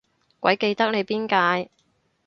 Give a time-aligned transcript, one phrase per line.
[0.39, 1.69] 鬼記得你邊屆